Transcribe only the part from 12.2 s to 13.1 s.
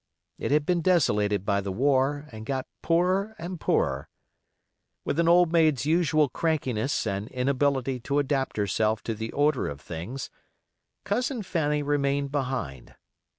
behind.